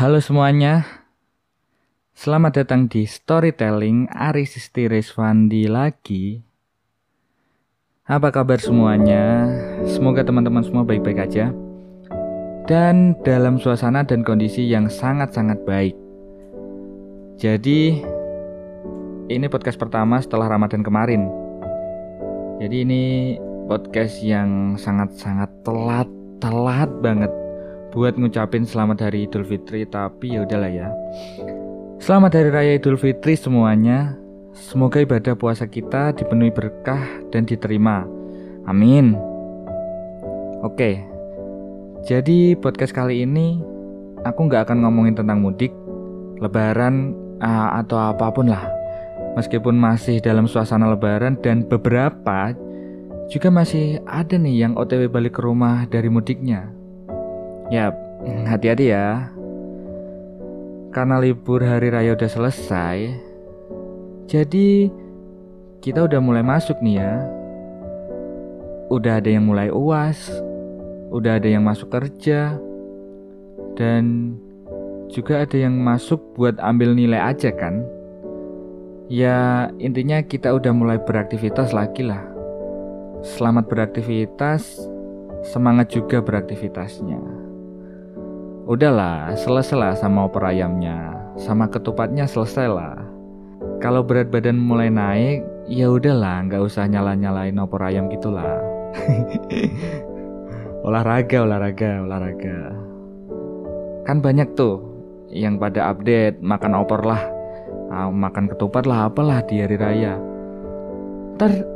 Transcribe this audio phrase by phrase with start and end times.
[0.00, 0.88] Halo semuanya,
[2.16, 6.40] selamat datang di Storytelling Ari Sisti Reswandi lagi.
[8.08, 9.52] Apa kabar semuanya?
[9.84, 11.52] Semoga teman-teman semua baik-baik aja
[12.64, 15.92] dan dalam suasana dan kondisi yang sangat-sangat baik.
[17.36, 18.00] Jadi,
[19.28, 21.28] ini podcast pertama setelah Ramadan kemarin.
[22.56, 23.02] Jadi ini
[23.68, 26.08] podcast yang sangat-sangat telat,
[26.40, 27.49] telat banget
[27.90, 30.88] buat ngucapin selamat hari Idul Fitri, tapi ya udahlah ya.
[31.98, 34.14] Selamat hari raya Idul Fitri semuanya.
[34.54, 37.02] Semoga ibadah puasa kita dipenuhi berkah
[37.34, 38.06] dan diterima.
[38.70, 39.18] Amin.
[40.62, 41.02] Oke.
[42.06, 43.58] Jadi podcast kali ini
[44.22, 45.74] aku nggak akan ngomongin tentang mudik,
[46.38, 48.70] lebaran uh, atau apa pun lah.
[49.34, 52.54] Meskipun masih dalam suasana lebaran dan beberapa
[53.30, 56.79] juga masih ada nih yang OTW balik ke rumah dari mudiknya.
[57.70, 57.94] Ya,
[58.50, 59.30] hati-hati ya.
[60.90, 63.14] Karena libur hari raya udah selesai,
[64.26, 64.90] jadi
[65.78, 67.14] kita udah mulai masuk nih ya.
[68.90, 70.34] Udah ada yang mulai uas,
[71.14, 72.58] udah ada yang masuk kerja,
[73.78, 74.34] dan
[75.06, 77.86] juga ada yang masuk buat ambil nilai aja kan.
[79.06, 82.22] Ya, intinya kita udah mulai beraktivitas lagi lah.
[83.22, 84.90] Selamat beraktivitas,
[85.46, 87.49] semangat juga beraktivitasnya.
[88.70, 93.02] Udahlah, selesai lah sama opor ayamnya, sama ketupatnya selesai lah.
[93.82, 98.62] Kalau berat badan mulai naik, ya udahlah, nggak usah nyala-nyalain opor ayam gitulah.
[100.86, 102.70] olahraga, olahraga, olahraga.
[104.06, 104.78] Kan banyak tuh
[105.34, 107.26] yang pada update makan opor lah,
[107.90, 110.14] ah, makan ketupat lah, apalah di hari raya.
[111.34, 111.66] Ntar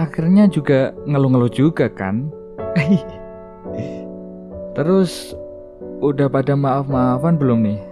[0.00, 2.32] akhirnya juga ngeluh-ngeluh juga kan.
[4.72, 5.36] Terus
[5.98, 7.82] Udah pada maaf-maafan belum nih?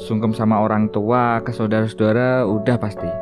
[0.00, 3.12] Sungkem sama orang tua, ke saudara-saudara udah pasti.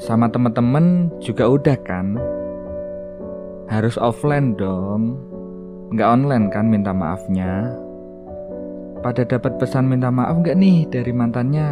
[0.00, 2.16] Sama temen-temen juga udah kan?
[3.68, 5.20] Harus offline dong.
[5.92, 7.76] Nggak online kan minta maafnya.
[9.04, 11.68] Pada dapat pesan minta maaf nggak nih dari mantannya?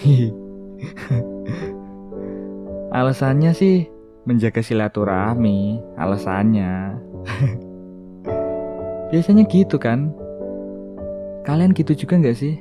[2.96, 3.84] Alasannya sih
[4.24, 6.96] menjaga silaturahmi, alasannya.
[9.10, 10.14] Biasanya gitu kan?
[11.46, 12.58] Kalian gitu juga nggak sih?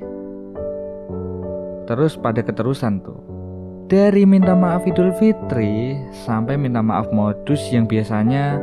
[1.86, 3.22] Terus pada keterusan tuh.
[3.90, 8.62] Dari minta maaf Idul Fitri sampai minta maaf modus yang biasanya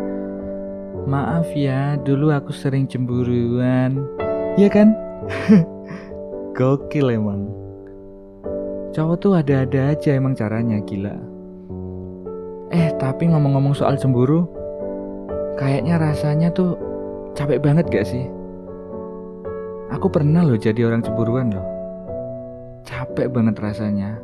[1.06, 4.02] Maaf ya, dulu aku sering cemburuan.
[4.58, 4.90] Iya kan?
[6.58, 7.46] Gokil emang.
[8.90, 11.14] Cowok tuh ada-ada aja emang caranya gila.
[12.74, 14.50] Eh, tapi ngomong-ngomong soal cemburu,
[15.54, 16.74] kayaknya rasanya tuh
[17.36, 18.24] Capek banget gak sih?
[19.92, 21.68] Aku pernah loh jadi orang cemburuan loh.
[22.88, 24.16] Capek banget rasanya.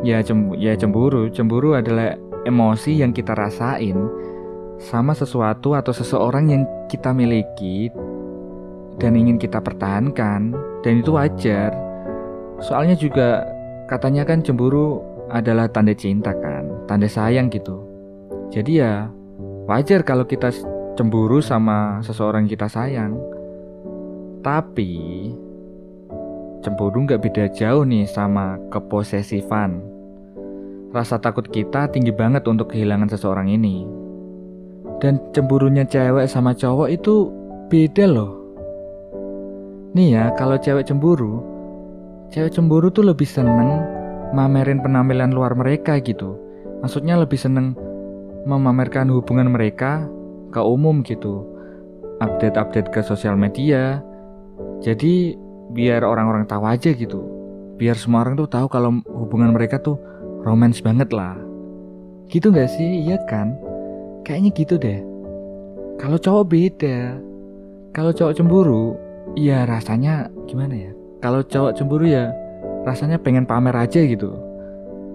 [0.00, 2.16] Ya, cem ya cemburu, cemburu adalah
[2.48, 4.00] emosi yang kita rasain
[4.80, 7.92] sama sesuatu atau seseorang yang kita miliki
[8.96, 11.72] dan ingin kita pertahankan dan itu wajar.
[12.64, 13.44] Soalnya juga
[13.92, 17.76] katanya kan cemburu adalah tanda cinta kan, tanda sayang gitu.
[18.48, 19.08] Jadi ya
[19.68, 20.48] wajar kalau kita
[20.94, 23.18] cemburu sama seseorang kita sayang.
[24.46, 25.30] Tapi
[26.62, 29.82] cemburu nggak beda jauh nih sama keposesifan.
[30.94, 33.82] Rasa takut kita tinggi banget untuk kehilangan seseorang ini.
[35.02, 37.28] Dan cemburunya cewek sama cowok itu
[37.66, 38.32] beda loh.
[39.94, 41.42] Nih ya, kalau cewek cemburu,
[42.30, 43.82] cewek cemburu tuh lebih seneng
[44.30, 46.38] mamerin penampilan luar mereka gitu.
[46.82, 47.74] Maksudnya lebih seneng
[48.46, 50.06] memamerkan hubungan mereka
[50.54, 51.42] ke umum gitu.
[52.22, 53.98] Update-update ke sosial media.
[54.78, 55.34] Jadi
[55.74, 57.26] biar orang-orang tahu aja gitu.
[57.74, 59.98] Biar semua orang tuh tahu kalau hubungan mereka tuh
[60.46, 61.34] romance banget lah.
[62.30, 63.02] Gitu gak sih?
[63.02, 63.58] Iya kan?
[64.22, 65.02] Kayaknya gitu deh.
[65.98, 67.18] Kalau cowok beda.
[67.90, 68.94] Kalau cowok cemburu
[69.34, 70.92] ya rasanya gimana ya?
[71.18, 72.30] Kalau cowok cemburu ya
[72.86, 74.34] rasanya pengen pamer aja gitu.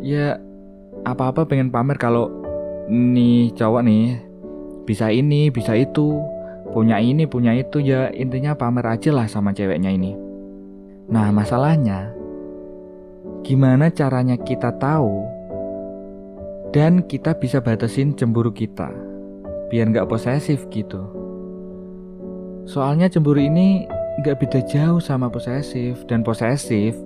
[0.03, 0.39] Ya
[1.07, 2.31] apa-apa pengen pamer kalau
[2.89, 4.28] nih cowok nih
[4.89, 6.17] bisa ini bisa itu.
[6.73, 8.09] Punya ini punya itu ya.
[8.09, 10.17] Intinya pamer aja lah sama ceweknya ini.
[11.13, 12.09] Nah masalahnya
[13.45, 15.25] gimana caranya kita tahu
[16.73, 18.89] dan kita bisa batasin cemburu kita?
[19.69, 21.05] Biar nggak posesif gitu.
[22.65, 23.85] Soalnya cemburu ini
[24.25, 26.01] nggak beda jauh sama posesif.
[26.09, 26.97] Dan posesif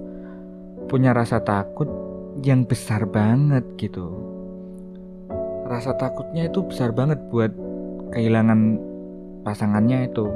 [0.87, 1.87] punya rasa takut
[2.43, 4.11] yang besar banget gitu.
[5.67, 7.51] Rasa takutnya itu besar banget buat
[8.13, 8.77] kehilangan
[9.41, 10.29] pasangannya itu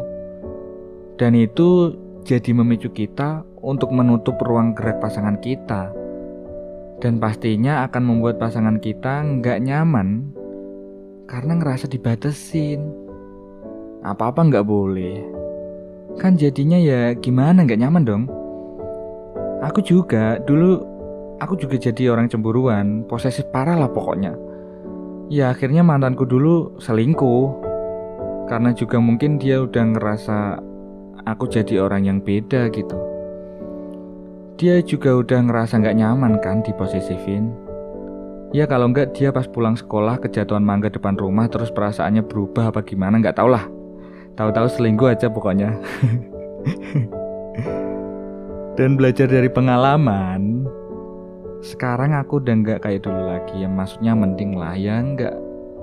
[1.17, 1.93] Dan itu
[2.27, 5.89] jadi memicu kita untuk menutup ruang gerak pasangan kita.
[7.01, 10.33] Dan pastinya akan membuat pasangan kita nggak nyaman
[11.25, 12.85] karena ngerasa dibatesin.
[14.05, 15.25] Apa-apa nggak boleh.
[16.21, 18.23] Kan jadinya ya gimana nggak nyaman dong.
[19.65, 20.81] Aku juga dulu
[21.41, 24.37] aku juga jadi orang cemburuan, posesif parah lah pokoknya.
[25.33, 27.66] Ya akhirnya mantanku dulu selingkuh.
[28.47, 30.63] Karena juga mungkin dia udah ngerasa
[31.27, 32.95] aku jadi orang yang beda gitu.
[34.57, 37.51] Dia juga udah ngerasa nggak nyaman kan di posisifin.
[38.55, 42.79] Ya kalau nggak dia pas pulang sekolah kejatuhan mangga depan rumah terus perasaannya berubah apa
[42.81, 43.67] gimana nggak tau lah.
[44.39, 45.75] Tahu-tahu selingkuh aja pokoknya.
[48.77, 50.69] Dan belajar dari pengalaman,
[51.65, 53.65] sekarang aku udah nggak kayak dulu lagi.
[53.65, 55.35] Ya maksudnya mending lah ya nggak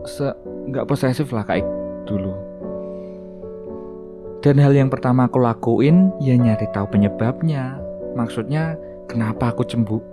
[0.09, 0.31] se
[0.71, 1.67] nggak posesif lah kayak
[2.09, 2.33] dulu.
[4.45, 7.81] Dan hal yang pertama aku lakuin ya nyari tahu penyebabnya.
[8.13, 8.77] Maksudnya
[9.09, 10.05] kenapa aku cemburu?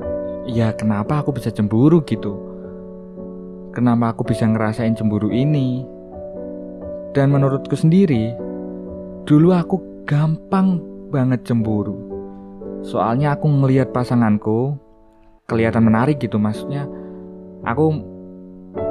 [0.48, 2.40] Ya kenapa aku bisa cemburu gitu?
[3.76, 5.84] Kenapa aku bisa ngerasain cemburu ini?
[7.12, 8.32] Dan menurutku sendiri,
[9.28, 10.80] dulu aku gampang
[11.12, 12.00] banget cemburu.
[12.88, 14.80] Soalnya aku ngelihat pasanganku
[15.44, 16.88] kelihatan menarik gitu maksudnya.
[17.68, 18.00] Aku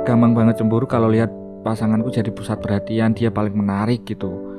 [0.05, 1.33] gampang banget cemburu kalau lihat
[1.65, 4.50] pasanganku jadi pusat perhatian, dia paling menarik gitu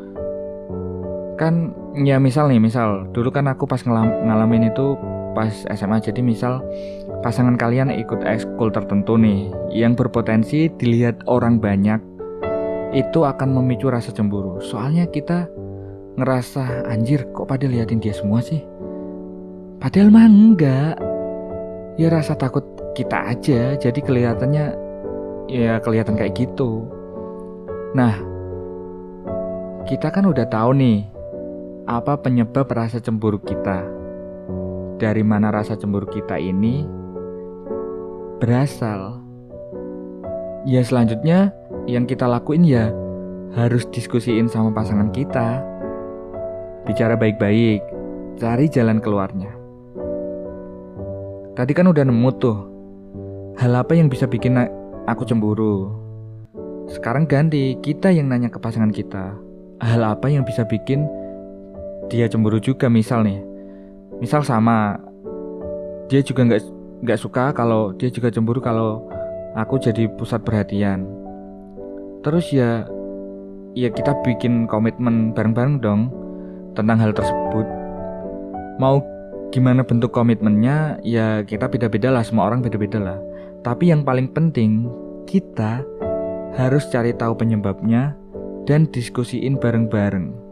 [1.42, 4.94] kan ya misal nih misal dulu kan aku pas ngelam, ngalamin itu
[5.34, 6.62] pas SMA jadi misal
[7.26, 11.98] pasangan kalian ikut ekskul tertentu nih yang berpotensi dilihat orang banyak
[12.94, 14.60] itu akan memicu rasa cemburu.
[14.60, 15.48] Soalnya kita
[16.20, 18.62] ngerasa anjir kok pada liatin dia semua sih?
[19.80, 20.96] Padahal mah enggak.
[21.98, 22.64] Ya rasa takut
[22.94, 24.66] kita aja jadi kelihatannya
[25.48, 26.86] ya kelihatan kayak gitu.
[27.96, 28.16] Nah
[29.88, 31.21] kita kan udah tahu nih
[31.90, 33.82] apa penyebab rasa cemburu kita?
[35.02, 36.86] Dari mana rasa cemburu kita ini
[38.38, 39.18] berasal?
[40.70, 41.50] Ya selanjutnya
[41.90, 42.94] yang kita lakuin ya
[43.58, 45.66] harus diskusiin sama pasangan kita.
[46.86, 47.82] Bicara baik-baik,
[48.38, 49.50] cari jalan keluarnya.
[51.58, 52.58] Tadi kan udah nemu tuh
[53.58, 54.58] hal apa yang bisa bikin
[55.10, 55.98] aku cemburu.
[56.90, 59.34] Sekarang ganti kita yang nanya ke pasangan kita.
[59.82, 61.10] Hal apa yang bisa bikin
[62.12, 63.40] dia cemburu juga misal nih.
[64.20, 65.00] Misal sama
[66.12, 66.62] dia juga nggak
[67.08, 69.08] nggak suka kalau dia juga cemburu kalau
[69.56, 71.08] aku jadi pusat perhatian.
[72.20, 72.84] Terus ya
[73.72, 76.12] ya kita bikin komitmen bareng-bareng dong
[76.76, 77.64] tentang hal tersebut.
[78.76, 79.00] Mau
[79.56, 83.20] gimana bentuk komitmennya ya kita beda-beda lah semua orang beda-beda lah.
[83.64, 84.92] Tapi yang paling penting
[85.32, 85.80] kita
[86.60, 88.20] harus cari tahu penyebabnya
[88.68, 90.51] dan diskusiin bareng-bareng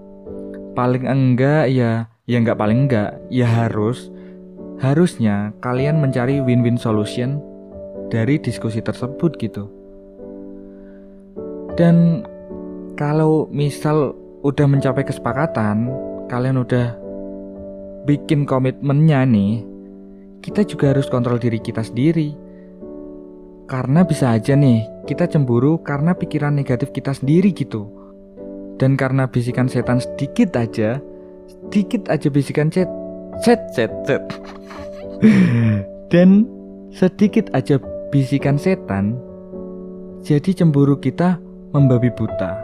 [0.80, 3.20] paling enggak ya ya enggak paling enggak.
[3.28, 4.08] Ya harus
[4.80, 7.44] harusnya kalian mencari win-win solution
[8.08, 9.68] dari diskusi tersebut gitu.
[11.76, 12.24] Dan
[12.96, 15.92] kalau misal udah mencapai kesepakatan
[16.31, 16.96] kalian udah
[18.08, 19.68] bikin komitmennya nih
[20.40, 22.31] kita juga harus kontrol diri kita sendiri.
[23.68, 27.99] Karena bisa aja nih kita cemburu karena pikiran negatif kita sendiri gitu
[28.80, 31.04] dan karena bisikan setan sedikit aja,
[31.45, 32.88] sedikit aja bisikan cet,
[33.44, 34.24] cet, cet, cet.
[36.12, 36.48] dan
[36.95, 37.76] sedikit aja
[38.09, 39.19] bisikan setan,
[40.24, 41.38] jadi cemburu kita
[41.76, 42.56] membabi buta.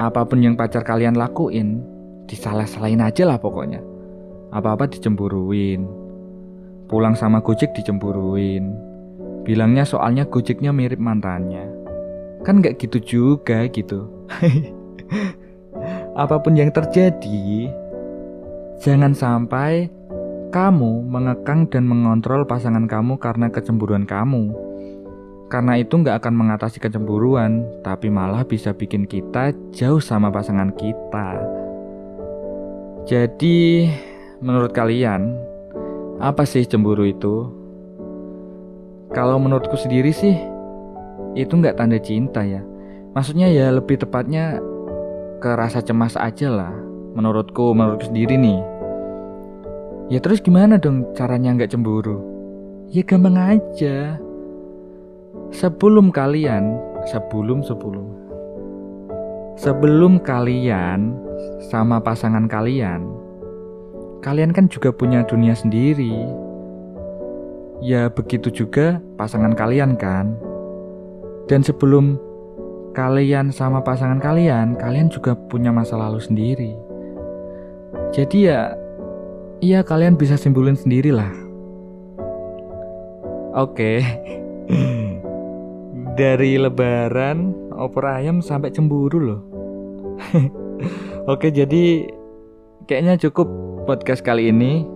[0.00, 1.80] Apa pun yang pacar kalian lakuin,
[2.28, 3.80] disalah-salahin aja lah pokoknya.
[4.52, 5.88] Apa-apa dicemburuin.
[6.86, 8.76] Pulang sama Gojek dicemburuin.
[9.44, 11.68] Bilangnya soalnya Gojeknya mirip mantannya.
[12.44, 14.06] Kan gak gitu juga gitu.
[16.22, 17.70] Apa pun yang terjadi,
[18.80, 19.92] jangan sampai
[20.50, 24.52] kamu mengekang dan mengontrol pasangan kamu karena kecemburuan kamu.
[25.46, 31.38] Karena itu nggak akan mengatasi kecemburuan, tapi malah bisa bikin kita jauh sama pasangan kita.
[33.06, 33.86] Jadi,
[34.42, 35.38] menurut kalian,
[36.18, 37.46] apa sih cemburu itu?
[39.14, 40.34] Kalau menurutku sendiri sih,
[41.36, 42.64] itu nggak tanda cinta ya
[43.12, 44.60] maksudnya ya lebih tepatnya
[45.40, 46.74] ke rasa cemas aja lah
[47.16, 48.60] menurutku menurutku sendiri nih.
[50.12, 52.22] Ya terus gimana dong caranya nggak cemburu?
[52.92, 54.20] Ya gampang aja.
[55.50, 56.78] Sebelum kalian
[57.10, 58.06] sebelum sebelum.
[59.56, 61.16] Sebelum kalian
[61.72, 63.16] sama pasangan kalian
[64.26, 66.12] kalian kan juga punya dunia sendiri.
[67.78, 70.34] Ya begitu juga pasangan kalian kan.
[71.46, 72.18] Dan sebelum
[72.96, 76.72] kalian sama pasangan kalian, kalian juga punya masa lalu sendiri.
[78.16, 78.72] Jadi ya,
[79.60, 81.28] iya kalian bisa simpulin sendiri lah.
[83.52, 84.00] Oke.
[86.20, 89.40] Dari lebaran opor ayam sampai cemburu loh.
[91.32, 92.08] Oke, jadi
[92.88, 93.44] kayaknya cukup
[93.84, 94.88] podcast kali ini.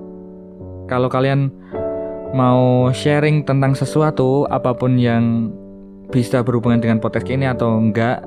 [0.89, 1.53] Kalau kalian
[2.33, 5.53] mau sharing tentang sesuatu apa pun yang
[6.11, 8.23] bisa berhubungan dengan podcast ini atau enggak,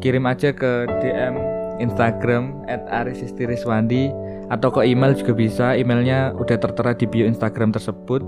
[0.00, 1.36] kirim aja ke DM
[1.78, 4.10] Instagram @arisistiriswandi
[4.50, 5.66] atau ke email juga bisa.
[5.78, 8.24] Emailnya udah tertera di bio Instagram tersebut.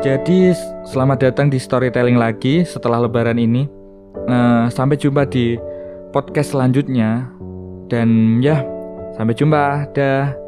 [0.00, 0.56] Jadi
[0.88, 3.68] selamat datang di storytelling lagi setelah Lebaran ini.
[4.24, 5.60] Nah, sampai jumpa di
[6.14, 7.28] podcast selanjutnya
[7.92, 8.64] dan ya
[9.18, 9.92] sampai jumpa.
[9.92, 10.39] Dah.